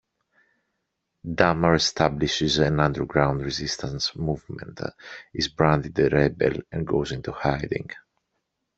Damar 1.31 1.75
establishes 1.75 2.57
an 2.57 2.79
underground 2.79 3.41
resistance 3.43 4.15
movement, 4.15 4.79
is 5.31 5.47
branded 5.49 5.99
a 5.99 6.09
rebel, 6.09 6.59
and 6.71 6.87
goes 6.87 7.11
into 7.11 7.31
hiding. 7.31 7.87